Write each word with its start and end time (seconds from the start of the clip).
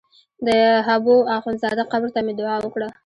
د 0.45 0.47
حبو 0.87 1.15
اخند 1.37 1.57
زاده 1.63 1.83
قبر 1.91 2.09
ته 2.15 2.19
مې 2.25 2.33
دعا 2.39 2.55
وکړه. 2.61 2.89